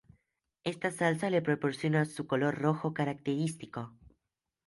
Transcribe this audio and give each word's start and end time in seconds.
Esta 0.63 0.89
salsa 0.89 1.29
le 1.29 1.43
proporciona 1.43 2.05
su 2.05 2.25
color 2.25 2.55
rojo 2.57 2.91
característico. 2.91 3.93